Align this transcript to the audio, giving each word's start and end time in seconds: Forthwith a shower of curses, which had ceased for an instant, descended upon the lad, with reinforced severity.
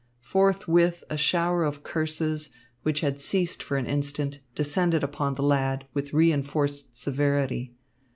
Forthwith 0.23 1.03
a 1.11 1.15
shower 1.15 1.63
of 1.63 1.83
curses, 1.83 2.49
which 2.81 3.01
had 3.01 3.21
ceased 3.21 3.61
for 3.61 3.77
an 3.77 3.85
instant, 3.85 4.39
descended 4.55 5.03
upon 5.03 5.35
the 5.35 5.43
lad, 5.43 5.85
with 5.93 6.11
reinforced 6.11 6.97
severity. 6.97 7.75